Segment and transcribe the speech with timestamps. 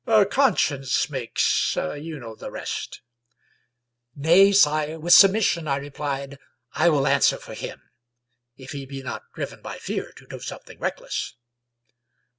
[0.31, 1.43] "Conscience makes—
[1.77, 3.03] ^you know the rest.""
[4.15, 6.39] Nay, sire, with submission," I replied,"
[6.73, 7.83] I will answer for him;
[8.57, 11.35] if he be not driven by fear to do something reckless."